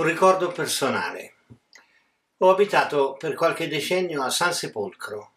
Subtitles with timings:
[0.00, 1.34] Un ricordo personale.
[2.38, 5.32] Ho abitato per qualche decennio a San Sepolcro,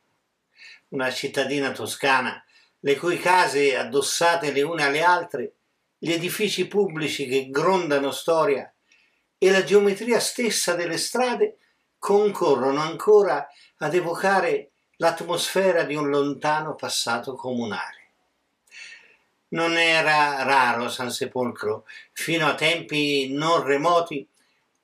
[0.92, 2.42] una cittadina toscana
[2.80, 5.54] le cui case addossate le une alle altre,
[5.98, 8.74] gli edifici pubblici che grondano storia
[9.38, 11.58] e la geometria stessa delle strade
[12.00, 13.46] concorrono ancora
[13.80, 18.12] ad evocare l'atmosfera di un lontano passato comunale.
[19.50, 24.26] Non era raro San Sepolcro, fino a tempi non remoti,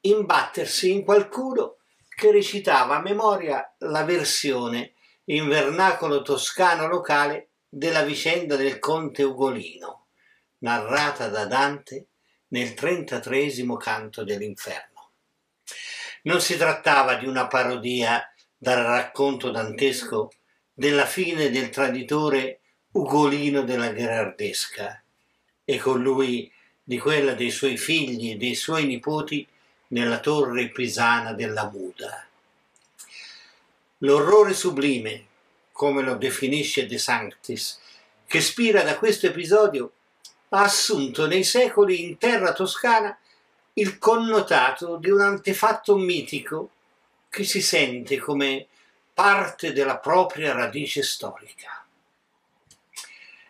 [0.02, 1.77] imbattersi in qualcuno
[2.08, 4.94] che recitava a memoria la versione
[5.25, 10.08] in vernacolo toscano locale della vicenda del conte Ugolino,
[10.59, 12.08] narrata da Dante
[12.49, 15.12] nel trentatreesimo canto dell'inferno.
[16.23, 18.22] Non si trattava di una parodia
[18.58, 20.31] dal racconto dantesco
[20.73, 22.61] della fine del traditore
[22.92, 25.03] Ugolino della Gherardesca
[25.64, 26.52] e con lui
[26.83, 29.47] di quella dei suoi figli e dei suoi nipoti
[29.90, 32.26] nella torre pisana della Muda.
[34.00, 35.26] L'orrore sublime,
[35.72, 37.80] come lo definisce De Sanctis,
[38.26, 39.92] che spira da questo episodio,
[40.50, 43.17] ha assunto nei secoli in terra toscana
[43.73, 46.72] il connotato di un antefatto mitico
[47.30, 48.67] che si sente come
[49.14, 51.86] parte della propria radice storica.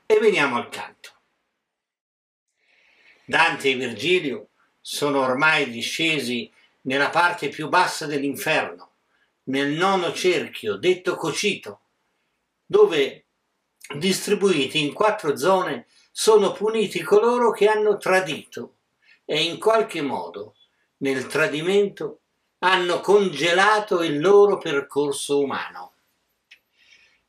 [0.06, 1.12] E veniamo al canto.
[3.26, 4.48] Dante e Virgilio
[4.82, 8.94] sono ormai discesi nella parte più bassa dell'inferno,
[9.44, 11.82] nel nono cerchio, detto Cocito,
[12.66, 13.26] dove,
[13.96, 18.76] distribuiti in quattro zone, sono puniti coloro che hanno tradito
[19.26, 20.56] e in qualche modo,
[20.98, 22.22] nel tradimento,
[22.60, 25.94] hanno congelato il loro percorso umano.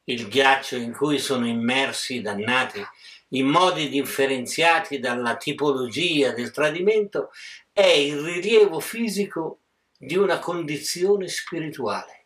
[0.05, 2.85] Il ghiaccio in cui sono immersi i dannati
[3.31, 7.31] in modi differenziati dalla tipologia del tradimento
[7.73, 9.61] è il rilievo fisico
[9.97, 12.25] di una condizione spirituale.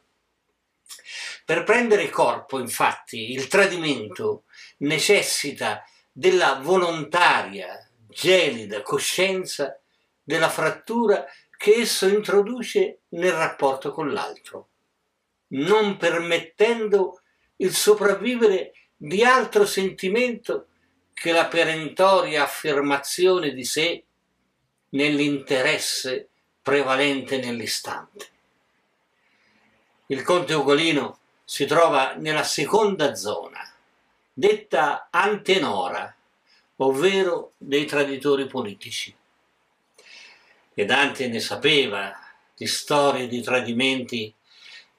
[1.45, 4.45] Per prendere corpo, infatti, il tradimento
[4.79, 9.79] necessita della volontaria, gelida coscienza
[10.23, 11.27] della frattura
[11.57, 14.69] che esso introduce nel rapporto con l'altro,
[15.49, 17.21] non permettendo
[17.57, 20.69] il sopravvivere di altro sentimento
[21.15, 24.05] che la perentoria affermazione di sé
[24.91, 26.29] nell'interesse
[26.61, 28.29] prevalente nell'istante.
[30.09, 33.73] Il conte Ugolino si trova nella seconda zona,
[34.33, 36.15] detta antenora,
[36.77, 39.15] ovvero dei traditori politici.
[40.75, 42.13] E Dante ne sapeva
[42.55, 44.35] di storie di tradimenti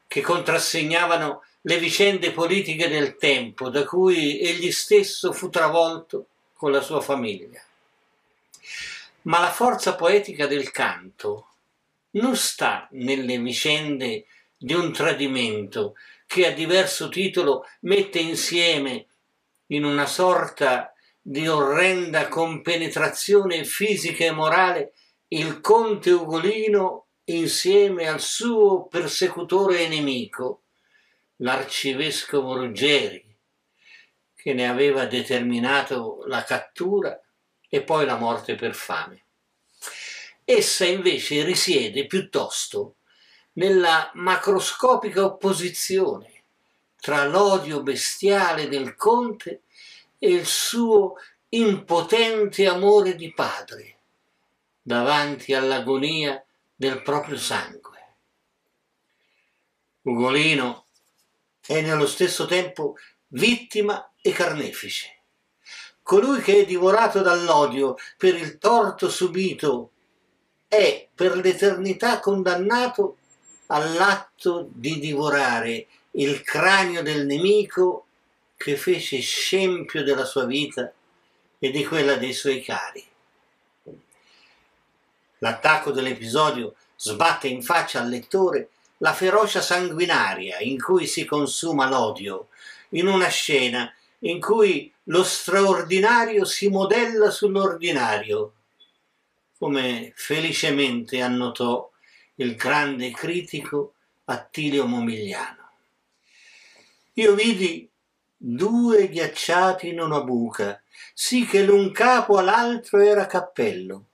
[0.07, 6.81] che contrassegnavano le vicende politiche del tempo da cui egli stesso fu travolto con la
[6.81, 7.59] sua famiglia.
[9.23, 11.47] Ma la forza poetica del canto
[12.11, 15.95] non sta nelle vicende di un tradimento
[16.27, 19.07] che a diverso titolo mette insieme
[19.67, 24.93] in una sorta di orrenda compenetrazione fisica e morale
[25.29, 30.61] il conte Ugolino insieme al suo persecutore e nemico,
[31.38, 33.23] l'arcivescovo Ruggeri,
[34.35, 37.19] che ne aveva determinato la cattura
[37.68, 39.23] e poi la morte per fame.
[40.44, 42.97] Essa invece risiede piuttosto
[43.53, 46.44] nella macroscopica opposizione
[46.97, 49.63] tra l'odio bestiale del conte
[50.19, 51.16] e il suo
[51.50, 53.97] impotente amore di padre
[54.81, 56.44] davanti all'agonia
[56.75, 58.16] del proprio sangue.
[60.01, 60.84] Ugolino
[61.65, 62.95] è nello stesso tempo
[63.29, 65.13] vittima e carnefice.
[66.01, 69.91] Colui che è divorato dall'odio per il torto subito
[70.67, 73.17] è per l'eternità condannato
[73.67, 78.06] all'atto di divorare il cranio del nemico
[78.56, 80.91] che fece scempio della sua vita
[81.57, 83.03] e di quella dei suoi cari.
[85.39, 88.69] L'attacco dell'episodio sbatte in faccia al lettore
[89.06, 92.48] la ferocia sanguinaria in cui si consuma l'odio,
[92.90, 98.54] in una scena in cui lo straordinario si modella sull'ordinario,
[99.60, 101.88] come felicemente annotò
[102.38, 103.94] il grande critico
[104.25, 105.69] Attilio Momigliano.
[107.13, 107.88] Io vidi
[108.36, 110.81] due ghiacciati in una buca,
[111.13, 114.06] sì che l'un capo all'altro era cappello,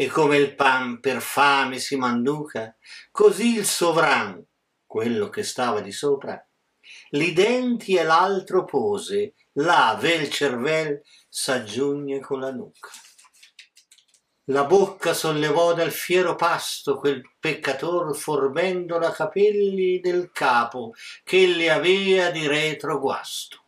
[0.00, 2.74] e come il pan per fame si manduca,
[3.10, 4.42] così il sovran,
[4.86, 6.42] quello che stava di sopra,
[7.10, 12.88] li denti e l'altro pose, là vel cervel s'aggiugne con la nuca.
[14.44, 20.94] la bocca sollevò dal fiero pasto quel peccator forbendo la capelli del capo
[21.24, 23.64] che le avea di retro guasto.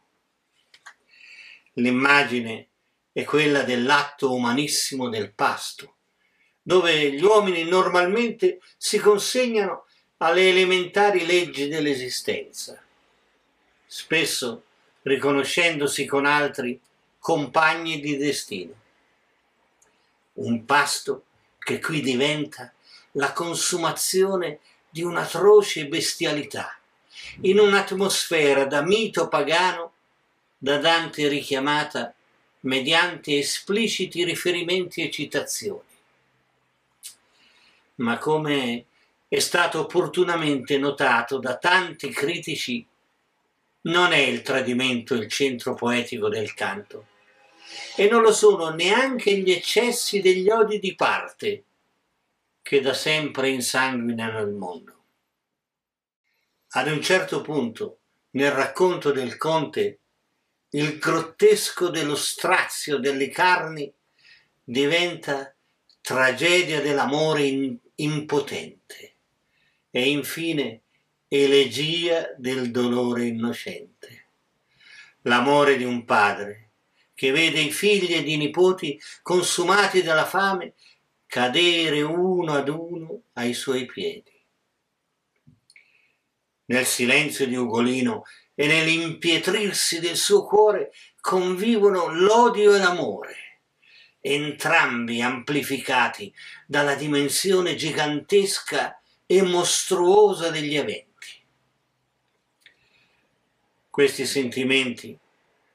[1.74, 2.70] L'immagine
[3.12, 5.96] è quella dell'atto umanissimo del pasto,
[6.62, 9.86] dove gli uomini normalmente si consegnano
[10.18, 12.80] alle elementari leggi dell'esistenza,
[13.86, 14.62] spesso
[15.02, 16.80] riconoscendosi con altri
[17.18, 18.80] compagni di destino
[20.34, 21.24] un pasto
[21.58, 22.72] che qui diventa
[23.12, 26.78] la consumazione di un'atroce bestialità,
[27.42, 29.92] in un'atmosfera da mito pagano,
[30.56, 32.14] da Dante richiamata
[32.60, 35.91] mediante espliciti riferimenti e citazioni.
[37.96, 38.86] Ma come
[39.28, 42.86] è stato opportunamente notato da tanti critici,
[43.82, 47.06] non è il tradimento il centro poetico del canto,
[47.96, 51.64] e non lo sono neanche gli eccessi degli odi di parte
[52.62, 55.04] che da sempre insanguinano il mondo.
[56.74, 57.98] Ad un certo punto,
[58.30, 59.98] nel racconto del conte,
[60.70, 63.92] il grottesco dello strazio delle carni
[64.62, 65.51] diventa
[66.02, 69.14] tragedia dell'amore in, impotente
[69.90, 70.82] e infine
[71.28, 74.26] elegia del dolore innocente.
[75.22, 76.70] L'amore di un padre
[77.14, 80.74] che vede i figli ed i nipoti consumati dalla fame
[81.26, 84.30] cadere uno ad uno ai suoi piedi.
[86.66, 90.90] Nel silenzio di Ugolino e nell'impietrirsi del suo cuore
[91.20, 93.51] convivono l'odio e l'amore,
[94.24, 96.32] entrambi amplificati
[96.64, 101.08] dalla dimensione gigantesca e mostruosa degli eventi.
[103.90, 105.18] Questi sentimenti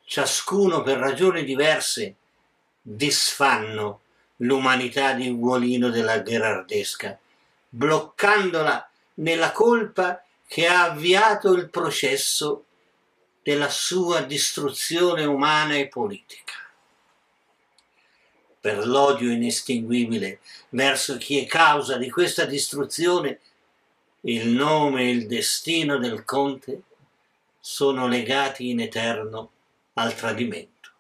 [0.06, 2.16] ciascuno per ragioni diverse,
[2.82, 4.02] disfanno
[4.38, 7.20] l'umanità di Ugolino della Gherardesca,
[7.70, 12.64] bloccandola nella colpa che ha avviato il processo
[13.44, 16.54] della sua distruzione umana e politica.
[18.60, 20.40] Per l'odio inestinguibile
[20.70, 23.40] verso chi è causa di questa distruzione,
[24.22, 26.82] il nome e il destino del conte
[27.60, 29.52] sono legati in eterno
[29.94, 30.92] al tradimento,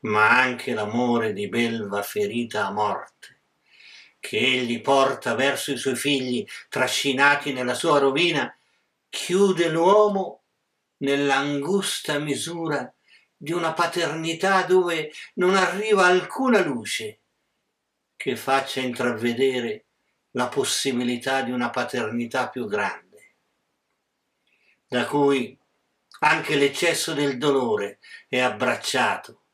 [0.00, 3.36] ma anche l'amore di belva ferita a morte,
[4.18, 8.54] che egli porta verso i suoi figli trascinati nella sua rovina,
[9.08, 10.42] chiude l'uomo
[10.98, 12.92] nell'angusta misura
[13.40, 17.20] di una paternità dove non arriva alcuna luce
[18.16, 19.84] che faccia intravedere
[20.32, 23.34] la possibilità di una paternità più grande,
[24.88, 25.56] da cui
[26.20, 29.44] anche l'eccesso del dolore è abbracciato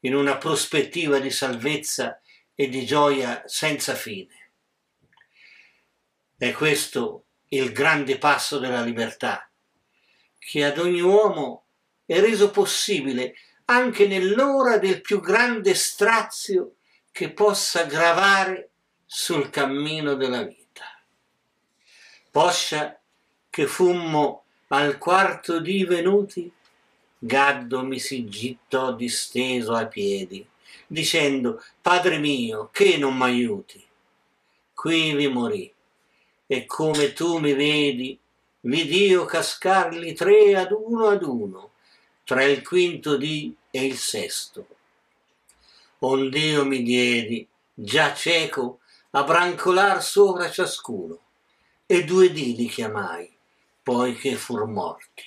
[0.00, 2.20] in una prospettiva di salvezza
[2.56, 4.50] e di gioia senza fine.
[6.36, 9.48] È questo il grande passo della libertà,
[10.38, 11.67] che ad ogni uomo
[12.08, 13.34] è reso possibile
[13.66, 16.76] anche nell'ora del più grande strazio
[17.12, 18.70] che possa gravare
[19.04, 20.84] sul cammino della vita.
[22.30, 22.98] Poscia
[23.50, 26.50] che fummo al quarto dì venuti,
[27.18, 30.48] Gaddo mi si gittò disteso ai piedi,
[30.86, 33.84] dicendo, Padre mio, che non m'aiuti?
[34.72, 35.70] Qui vi morì,
[36.46, 38.18] e come tu mi vedi,
[38.60, 41.67] vidio cascarli tre ad uno ad uno,
[42.28, 44.66] tra il quinto dì e il sesto.
[46.00, 48.80] Ond'io mi diedi, già cieco,
[49.12, 51.20] a brancolar sopra ciascuno,
[51.86, 53.34] e due dì li chiamai,
[53.82, 55.24] poiché fur morti.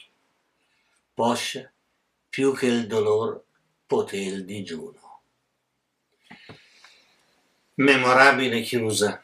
[1.12, 1.72] Poscia
[2.30, 3.42] più che il dolor
[3.88, 5.22] poté il digiuno.
[7.78, 9.24] Memorabile chiusa,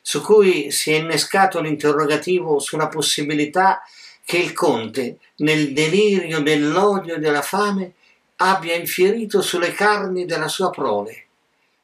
[0.00, 3.82] su cui si è innescato l'interrogativo sulla possibilità
[4.24, 7.92] che il conte, nel delirio dell'odio e della fame,
[8.36, 11.26] abbia infierito sulle carni della sua prole,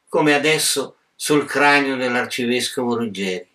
[0.09, 3.47] come adesso sul cranio dell'arcivescovo Ruggeri.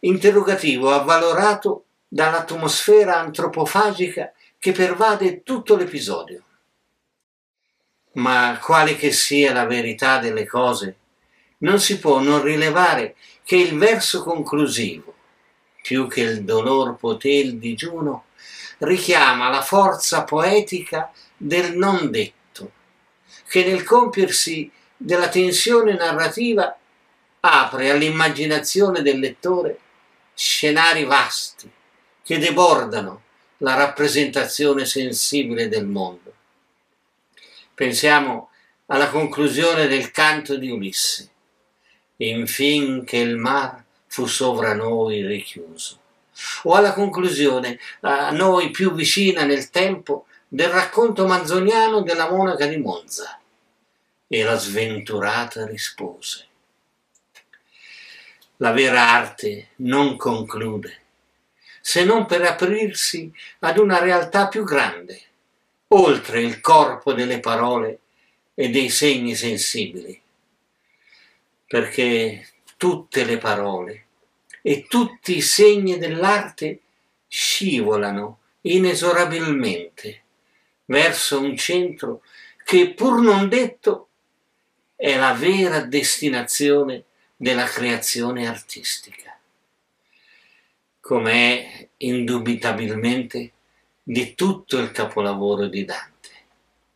[0.00, 6.42] Interrogativo avvalorato dall'atmosfera antropofagica che pervade tutto l'episodio.
[8.12, 10.96] Ma quale che sia la verità delle cose,
[11.58, 15.15] non si può non rilevare che il verso conclusivo,
[15.86, 18.24] più che il dolor poté il digiuno,
[18.78, 22.72] richiama la forza poetica del non detto,
[23.48, 26.76] che nel compiersi della tensione narrativa
[27.38, 29.78] apre all'immaginazione del lettore
[30.34, 31.70] scenari vasti,
[32.20, 33.22] che debordano
[33.58, 36.34] la rappresentazione sensibile del mondo.
[37.74, 38.50] Pensiamo
[38.86, 41.30] alla conclusione del canto di Ulisse,
[42.16, 43.85] infin che il mar
[44.16, 46.00] fu sovra noi richiuso,
[46.62, 52.78] o alla conclusione, a noi più vicina nel tempo, del racconto manzoniano della monaca di
[52.78, 53.38] Monza.
[54.26, 56.46] E la sventurata rispose.
[58.56, 61.00] La vera arte non conclude,
[61.82, 65.20] se non per aprirsi ad una realtà più grande,
[65.88, 67.98] oltre il corpo delle parole
[68.54, 70.18] e dei segni sensibili,
[71.66, 74.05] perché tutte le parole
[74.68, 76.80] e tutti i segni dell'arte
[77.28, 80.22] scivolano inesorabilmente
[80.86, 82.22] verso un centro
[82.64, 84.08] che, pur non detto,
[84.96, 87.04] è la vera destinazione
[87.36, 89.38] della creazione artistica,
[90.98, 93.52] come è indubitabilmente
[94.02, 96.15] di tutto il capolavoro di Dante.